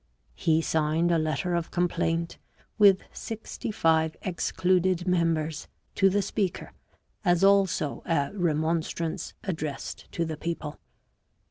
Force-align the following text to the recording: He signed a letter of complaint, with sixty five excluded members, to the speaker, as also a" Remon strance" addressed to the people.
He 0.33 0.63
signed 0.63 1.11
a 1.11 1.19
letter 1.19 1.53
of 1.53 1.69
complaint, 1.69 2.39
with 2.79 3.03
sixty 3.13 3.69
five 3.69 4.15
excluded 4.23 5.07
members, 5.07 5.67
to 5.93 6.09
the 6.09 6.23
speaker, 6.23 6.71
as 7.23 7.43
also 7.43 8.01
a" 8.07 8.31
Remon 8.33 8.79
strance" 8.83 9.33
addressed 9.51 10.11
to 10.13 10.25
the 10.25 10.37
people. 10.37 10.79